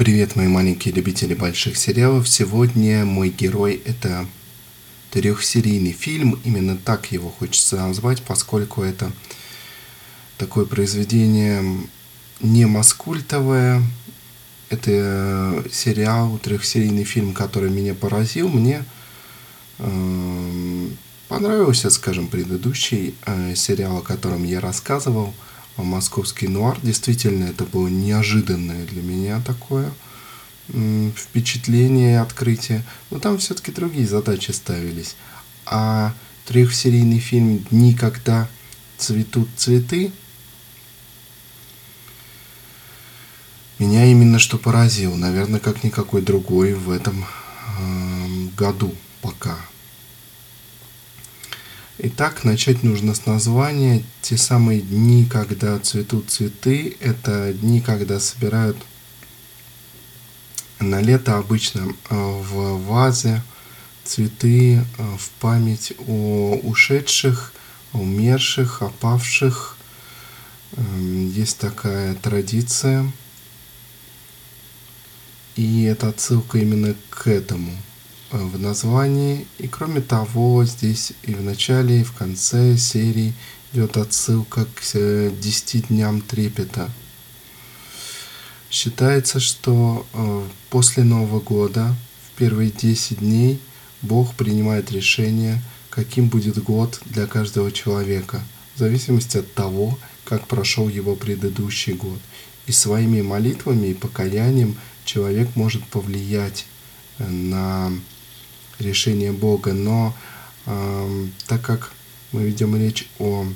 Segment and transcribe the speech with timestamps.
[0.00, 2.26] Привет, мои маленькие любители больших сериалов.
[2.26, 4.26] Сегодня мой герой это
[5.10, 6.40] трехсерийный фильм.
[6.42, 9.12] Именно так его хочется назвать, поскольку это
[10.38, 11.62] такое произведение
[12.40, 13.82] не маскультовое.
[14.70, 18.48] Это сериал, трехсерийный фильм, который меня поразил.
[18.48, 18.86] Мне
[19.80, 20.88] э,
[21.28, 25.34] понравился, скажем, предыдущий э, сериал, о котором я рассказывал–
[25.82, 26.78] московский нуар.
[26.82, 29.92] Действительно, это было неожиданное для меня такое
[31.16, 32.84] впечатление открытие.
[33.10, 35.16] Но там все-таки другие задачи ставились.
[35.66, 36.14] А
[36.46, 38.48] трехсерийный фильм «Дни, когда
[38.98, 40.12] цветут цветы»
[43.78, 45.16] меня именно что поразил.
[45.16, 49.56] Наверное, как никакой другой в этом э, году пока.
[52.02, 54.02] Итак, начать нужно с названия.
[54.22, 58.78] Те самые дни, когда цветут цветы, это дни, когда собирают
[60.78, 63.42] на лето обычно э, в вазе
[64.02, 64.82] цветы э,
[65.18, 67.52] в память о ушедших,
[67.92, 69.76] умерших, опавших.
[70.78, 73.12] Эм, есть такая традиция.
[75.54, 77.76] И это отсылка именно к этому–
[78.30, 79.46] в названии.
[79.58, 83.34] И кроме того, здесь и в начале, и в конце серии
[83.72, 86.90] идет отсылка к 10 э, дням трепета.
[88.70, 91.94] Считается, что э, после Нового года,
[92.26, 93.60] в первые 10 дней,
[94.02, 98.42] Бог принимает решение, каким будет год для каждого человека,
[98.76, 102.18] в зависимости от того, как прошел его предыдущий год.
[102.66, 106.66] И своими молитвами и покаянием человек может повлиять
[107.18, 107.92] э, на
[108.80, 110.14] решение Бога, но
[110.66, 111.92] э, так как
[112.32, 113.46] мы ведем речь о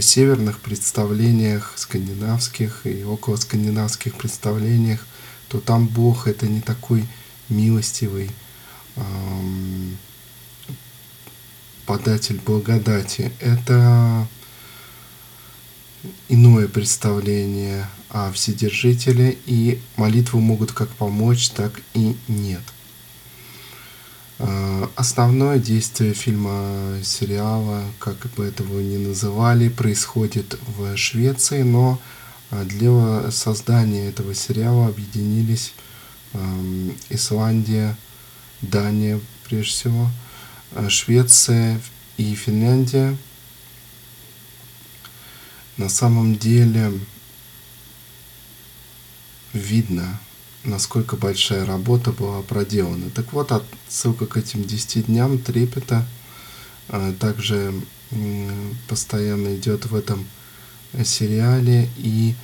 [0.00, 5.06] северных представлениях, скандинавских и около скандинавских представлениях,
[5.48, 7.04] то там Бог это не такой
[7.48, 8.30] милостивый
[8.96, 9.02] э,
[11.86, 13.32] податель благодати.
[13.40, 14.26] Это
[16.28, 22.62] иное представление о Вседержителе, и молитвы могут как помочь, так и нет.
[24.38, 32.00] Э, основное действие фильма, сериала, как бы этого ни называли, происходит в Швеции, но
[32.50, 35.74] э, для создания этого сериала объединились
[37.10, 37.96] Исландия,
[38.60, 40.10] Дания, прежде всего,
[40.72, 41.80] э, Швеция
[42.16, 43.16] и Финляндия.
[45.76, 46.92] На самом деле
[49.52, 50.18] видно,
[50.64, 53.10] насколько большая работа была проделана.
[53.10, 56.06] Так вот, отсылка к этим 10 дням трепета
[56.88, 57.74] а, также
[58.88, 60.26] постоянно идет в этом
[61.04, 62.34] сериале и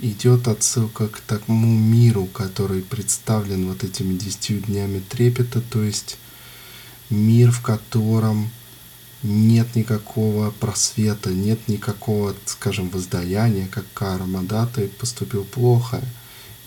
[0.00, 6.18] идет отсылка к тому миру, который представлен вот этими десятью днями трепета, то есть
[7.08, 8.50] мир, в котором
[9.22, 16.02] нет никакого просвета, нет никакого, скажем, воздаяния, как карма, да, ты поступил плохо,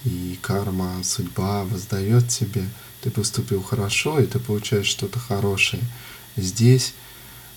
[0.05, 2.69] и карма, судьба воздает тебе,
[3.01, 5.81] ты поступил хорошо, и ты получаешь что-то хорошее.
[6.37, 6.93] Здесь,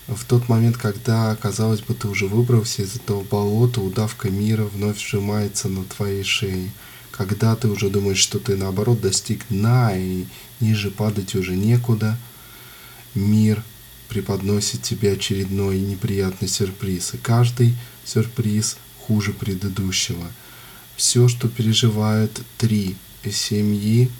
[0.07, 4.99] в тот момент, когда, казалось бы, ты уже выбрался из этого болота, удавка мира вновь
[4.99, 6.71] сжимается на твоей шее.
[7.11, 10.25] Когда ты уже думаешь, что ты, наоборот, достиг дна, и
[10.59, 12.17] ниже падать уже некуда,
[13.13, 13.63] мир
[14.07, 17.13] преподносит тебе очередной неприятный сюрприз.
[17.13, 20.31] И каждый сюрприз хуже предыдущего–
[20.99, 24.11] все, что переживают три семьи,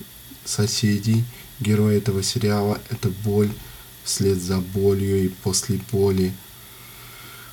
[0.46, 1.26] соседей,
[1.60, 3.52] герои этого сериала, это боль
[4.06, 6.34] вслед за болью и после боли.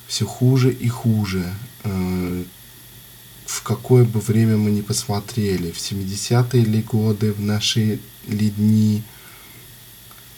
[0.07, 1.53] Все хуже и хуже.
[1.83, 2.43] Э,
[3.45, 9.03] в какое бы время мы ни посмотрели, в 70-е ли годы, в наши ли дни,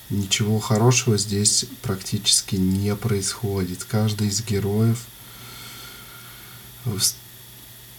[0.10, 3.84] ничего хорошего здесь практически не происходит.
[3.84, 5.06] Каждый из героев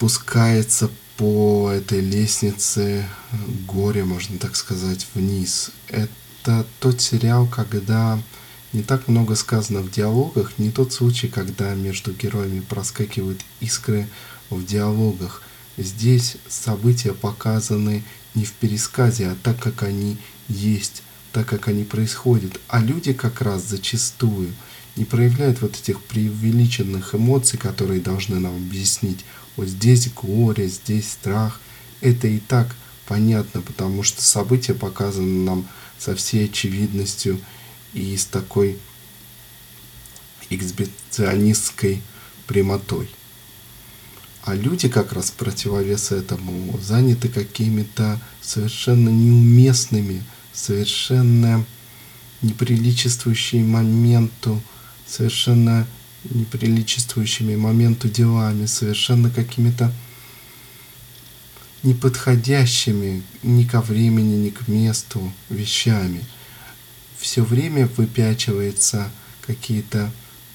[0.01, 0.89] спускается
[1.19, 3.07] по этой лестнице
[3.67, 5.73] горе, можно так сказать, вниз.
[5.89, 8.19] Это тот сериал, когда
[8.73, 14.09] не так много сказано в диалогах, не тот случай, когда между героями проскакивают искры
[14.49, 15.43] в диалогах.
[15.77, 18.03] Здесь события показаны
[18.35, 20.17] не в пересказе, а так, как они
[20.49, 22.59] есть, так, как они происходят.
[22.69, 24.55] А люди как раз зачастую
[24.97, 29.27] не проявляют вот этих преувеличенных эмоций, которые должны нам объяснить
[29.61, 31.61] вот здесь горе, здесь страх.
[32.01, 32.75] Это и так
[33.05, 35.69] понятно, потому что события показаны нам
[35.99, 37.39] со всей очевидностью
[37.93, 38.79] и с такой
[40.49, 42.01] эксбиционистской
[42.47, 43.11] прямотой.
[44.45, 50.25] А люди как раз противовес этому заняты какими-то совершенно неуместными,
[50.55, 51.67] совершенно
[52.41, 54.59] неприличествующими моменту,
[55.07, 55.87] совершенно
[56.25, 59.93] неприличествующими моменту делами, совершенно какими-то
[61.83, 66.25] неподходящими ни ко времени, ни к месту вещами.
[67.19, 69.11] Все время выпячивается
[69.47, 70.11] какие-то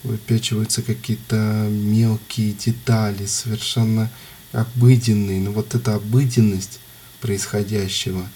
[0.05, 4.11] выпячиваются какие-то мелкие детали, совершенно
[4.51, 5.41] обыденные.
[5.41, 6.79] Но вот эта обыденность
[7.21, 8.27] происходящего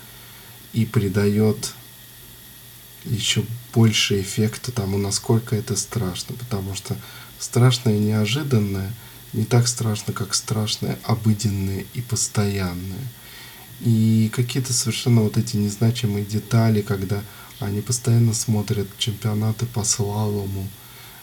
[0.73, 1.73] и придает
[3.05, 3.43] еще
[3.73, 6.35] больше эффекта тому, насколько это страшно.
[6.35, 6.95] Потому что
[7.39, 8.93] страшное неожиданное
[9.33, 13.07] не так страшно, как страшное, обыденное и постоянное.
[13.81, 17.21] И какие-то совершенно вот эти незначимые детали, когда
[17.59, 20.67] они постоянно смотрят чемпионаты по слалому,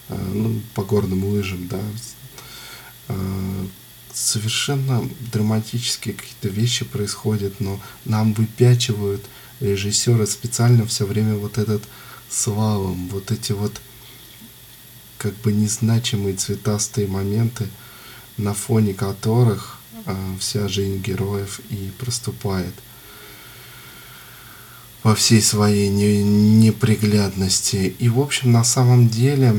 [0.08, 1.80] Э, ну, по горным лыжам, да,
[3.08, 3.66] э,
[4.12, 9.24] совершенно драматические какие-то вещи происходят, но нам выпячивают
[9.60, 11.82] режиссеры специально все время вот этот
[12.28, 13.80] слалом, вот эти вот
[15.18, 17.68] как бы незначимые цветастые моменты,
[18.36, 22.74] на фоне которых э, вся жизнь героев и проступает
[25.02, 27.94] во всей своей неприглядности.
[27.98, 29.54] И, в общем, на самом деле,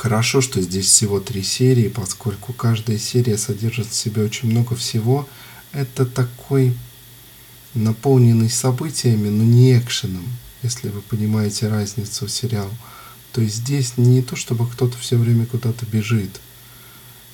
[0.00, 5.28] Хорошо, что здесь всего три серии, поскольку каждая серия содержит в себе очень много всего.
[5.72, 6.74] Это такой
[7.74, 10.24] наполненный событиями, но не экшеном,
[10.62, 12.70] если вы понимаете разницу сериал.
[13.32, 16.40] То есть здесь не то, чтобы кто-то все время куда-то бежит,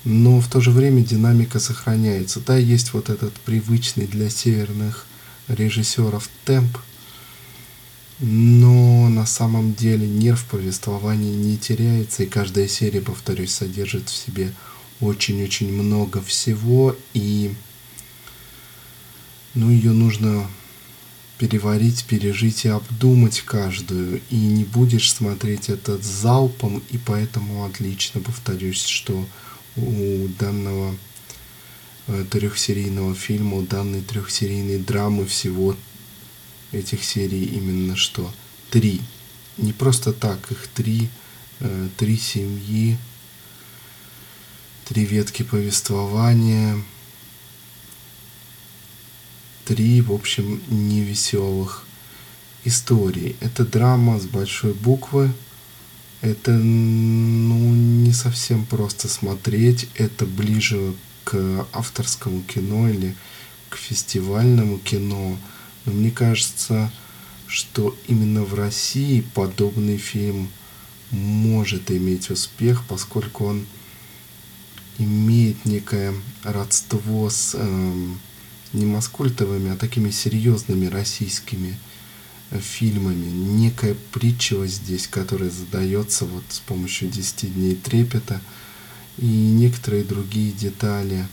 [0.03, 2.39] но в то же время динамика сохраняется.
[2.39, 5.05] Да, есть вот этот привычный для северных
[5.47, 6.77] режиссеров темп,
[8.19, 14.53] но на самом деле нерв повествования не теряется, и каждая серия, повторюсь, содержит в себе
[14.99, 17.53] очень-очень много всего, и
[19.57, 20.47] ну, ее нужно
[21.39, 28.85] переварить, пережить и обдумать каждую, и не будешь смотреть этот залпом, и поэтому отлично повторюсь,
[28.85, 29.27] что
[29.75, 30.95] у данного
[32.07, 35.75] э, трехсерийного фильма, у данной трехсерийной драмы всего
[36.71, 38.31] этих серий именно что?
[38.69, 39.01] Три.
[39.57, 41.09] Не просто так, их три,
[41.59, 42.97] э, три семьи,
[44.85, 46.83] три ветки повествования,
[49.67, 51.85] три, в общем, невеселых
[52.63, 53.35] историй.
[53.41, 55.29] Это драма с большой буквы.
[56.21, 59.89] Это ну, не совсем просто смотреть.
[59.95, 60.93] Это ближе
[61.25, 63.13] к авторскому кино или
[63.69, 65.37] к фестивальному кино.
[65.83, 66.89] Но мне кажется,
[67.45, 70.49] что именно в России подобный фильм
[71.11, 73.65] может иметь успех, поскольку он
[74.97, 78.07] имеет некое родство с э,
[78.73, 81.77] не маскультовыми, а такими серьезными российскими
[82.51, 83.25] э, фильмами.
[83.25, 88.41] Некая притчивость здесь, которая задается вот с помощью 10 дней трепета
[89.17, 91.27] и некоторые другие детали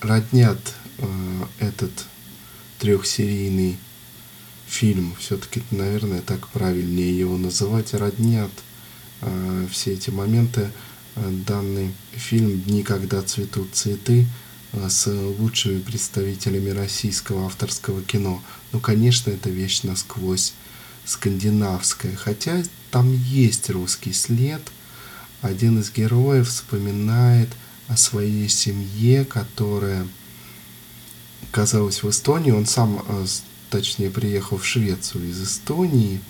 [0.00, 0.58] роднят
[1.02, 1.90] Э, этот
[2.78, 3.76] трехсерийный
[4.66, 8.50] фильм, все-таки, наверное, так правильнее его называть, роднят
[9.20, 10.70] э, все эти моменты.
[11.16, 14.26] Э, данный фильм «Дни, когда цветут цветы»
[14.72, 18.42] с лучшими представителями российского авторского кино.
[18.72, 20.54] Ну, конечно, это вещь насквозь
[21.04, 24.62] скандинавская, хотя там есть русский след.
[25.40, 27.48] Один из героев вспоминает
[27.88, 30.06] о своей семье, которая
[31.50, 32.52] оказалась в Эстонии.
[32.52, 33.26] Он сам, э,
[33.70, 36.20] точнее, приехал в Швецию из Эстонии,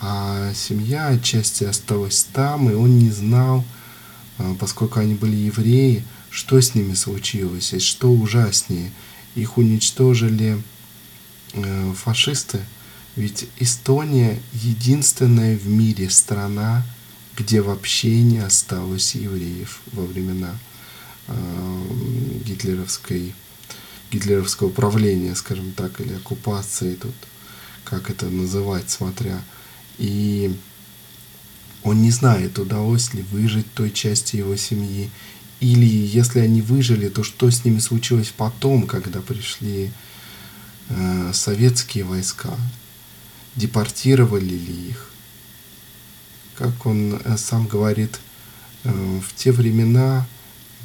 [0.00, 3.64] а семья отчасти осталась там, и он не знал,
[4.38, 8.90] э, поскольку они были евреи, что с ними случилось, и что ужаснее.
[9.36, 10.60] Их уничтожили
[11.52, 12.60] э, фашисты,
[13.14, 16.84] ведь Эстония единственная в мире страна,
[17.36, 20.54] где вообще не осталось евреев во времена
[22.44, 23.34] гитлеровской
[24.10, 27.14] гитлеровского правления, скажем так, или оккупации тут,
[27.84, 29.42] как это называть, смотря.
[29.98, 30.54] И
[31.82, 35.10] он не знает, удалось ли выжить той части его семьи,
[35.64, 39.90] или если они выжили, то что с ними случилось потом, когда пришли
[40.90, 42.54] э, советские войска?
[43.56, 45.10] Депортировали ли их?
[46.54, 48.20] Как он э, сам говорит,
[48.82, 48.90] э,
[49.26, 50.26] в те времена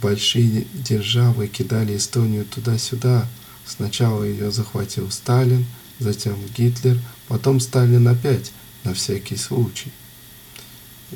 [0.02, 3.28] большие державы кидали Эстонию туда-сюда.
[3.66, 5.66] Сначала ее захватил Сталин,
[6.00, 8.54] затем Гитлер, потом Сталин опять,
[8.86, 9.92] на всякий случай.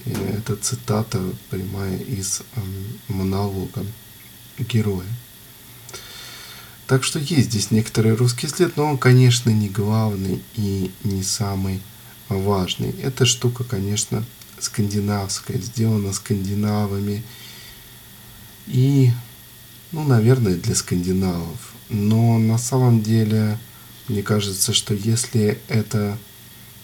[0.05, 2.41] И это цитата прямая из
[3.07, 3.85] монолога
[4.57, 5.07] героя.
[6.87, 11.81] Так что есть здесь некоторый русский след, но он, конечно, не главный и не самый
[12.27, 12.91] важный.
[13.01, 14.23] Эта штука, конечно,
[14.59, 17.23] скандинавская, сделана скандинавами.
[18.67, 19.11] И,
[19.91, 21.73] ну, наверное, для скандинавов.
[21.89, 23.59] Но на самом деле,
[24.07, 26.17] мне кажется, что если это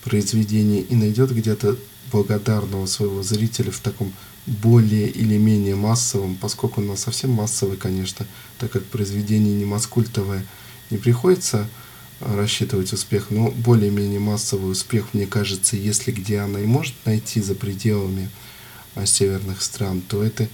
[0.04, 1.78] произведение и найдет где-то
[2.12, 4.13] благодарного своего зрителя в таком
[4.46, 8.25] более или менее массовом, поскольку оно совсем массовый, конечно,
[8.58, 10.46] так как произведение не маскультовое,
[10.89, 11.70] не приходится
[12.20, 17.56] рассчитывать успех, но более-менее массовый успех, мне кажется, если где она и может найти за
[17.56, 18.30] пределами
[18.96, 20.48] а, северных стран, то это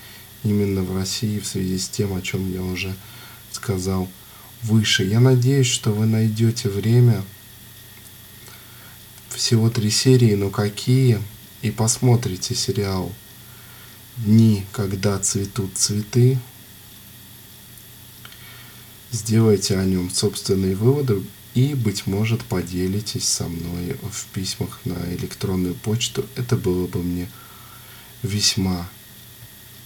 [0.43, 2.93] именно в России в связи с тем, о чем я уже
[3.51, 4.07] сказал
[4.61, 5.03] выше.
[5.03, 7.23] Я надеюсь, что вы найдете время,
[9.29, 11.19] всего три серии, но какие,
[11.65, 13.11] и посмотрите сериал
[14.17, 16.37] «Дни, когда цветут цветы»,
[19.11, 21.23] сделайте о нем собственные выводы
[21.55, 26.23] и, быть может, поделитесь со мной в письмах на электронную почту.
[26.35, 27.31] Это было бы мне
[28.21, 28.87] весьма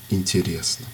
[0.09, 0.85] интересно.